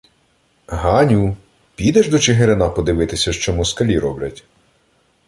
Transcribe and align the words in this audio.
—Ганю! 0.67 1.37
Підеш 1.75 2.07
до 2.09 2.19
Чигирина 2.19 2.69
подивитися, 2.69 3.33
що 3.33 3.53
москалі 3.53 3.99
роблять? 3.99 4.43